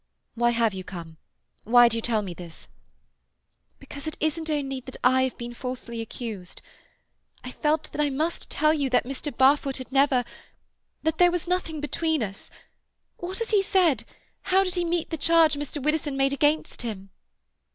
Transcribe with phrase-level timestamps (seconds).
[0.33, 1.17] "Why have you come?
[1.63, 2.67] Why do you tell me this?"
[3.77, 6.63] "Because it isn't only that I have been falsely accused.
[7.43, 9.31] I felt I must tell you that Mr.
[9.31, 12.49] Barfoot had never—that there was nothing between us.
[13.17, 14.03] What has he said?
[14.41, 15.79] How did he meet the charge Mr.
[15.79, 17.11] Widdowson made against him?"